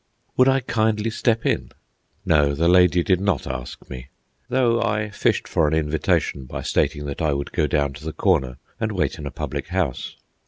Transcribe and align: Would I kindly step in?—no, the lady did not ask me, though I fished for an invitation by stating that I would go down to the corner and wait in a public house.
Would 0.35 0.47
I 0.49 0.61
kindly 0.61 1.11
step 1.11 1.45
in?—no, 1.45 2.55
the 2.55 2.67
lady 2.67 3.03
did 3.03 3.21
not 3.21 3.45
ask 3.45 3.87
me, 3.87 4.07
though 4.49 4.81
I 4.81 5.11
fished 5.11 5.47
for 5.47 5.67
an 5.67 5.75
invitation 5.75 6.45
by 6.45 6.63
stating 6.63 7.05
that 7.05 7.21
I 7.21 7.33
would 7.33 7.51
go 7.51 7.67
down 7.67 7.93
to 7.93 8.05
the 8.05 8.11
corner 8.11 8.57
and 8.79 8.93
wait 8.93 9.19
in 9.19 9.27
a 9.27 9.29
public 9.31 9.67
house. 9.67 10.15